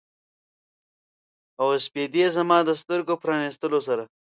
او 1.61 1.67
سپیدې 1.85 2.25
زما 2.35 2.57
د 2.67 2.71
سترګو 2.81 3.13
د 3.17 3.21
پرانیستلو 3.23 3.79
سره 3.87 4.03